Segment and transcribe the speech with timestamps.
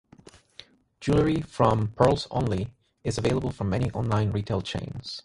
[0.99, 2.71] Jewellery from PearlsOnly
[3.03, 5.19] is available from many online retail chains.